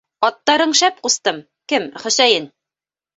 Аттарың 0.27 0.71
шәп, 0.79 0.95
ҡустым, 1.07 1.37
кем, 1.73 1.85
Хөсәйен. 2.05 2.49